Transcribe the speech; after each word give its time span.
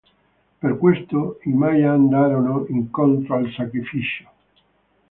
Per 0.61 0.79
questo 0.79 1.37
i 1.43 1.51
maya 1.53 1.91
andarono 1.93 2.65
incontro 2.69 3.35
al 3.35 3.53
sacrificio. 3.55 4.29